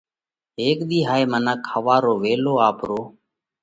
هيڪ 0.59 0.79
ۮِي 0.89 0.99
هائي 1.07 1.23
منک 1.31 1.59
ۿوار 1.71 2.01
رو 2.05 2.13
ويلو 2.21 2.53
آپرو 2.69 3.01